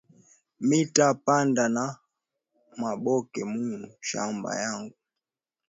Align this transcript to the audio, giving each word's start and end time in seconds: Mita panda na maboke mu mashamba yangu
Mita 0.67 1.05
panda 1.25 1.65
na 1.75 1.85
maboke 2.81 3.41
mu 3.51 3.61
mashamba 3.81 4.49
yangu 4.61 4.97